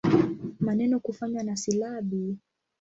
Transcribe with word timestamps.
Maneno 0.59 0.99
kufanywa 0.99 1.43
na 1.43 1.55
silabi. 1.57 2.37